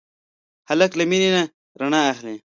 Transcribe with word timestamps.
هلک 0.69 0.91
له 0.99 1.03
مینې 1.09 1.29
نه 1.35 1.43
رڼا 1.79 2.01
اخلي. 2.11 2.35